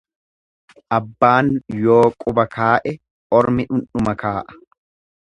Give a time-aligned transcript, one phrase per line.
[0.97, 1.51] Abbaan
[1.81, 2.95] yoo quba kaa'e
[3.41, 4.57] ormi dhundhuma kaa'a.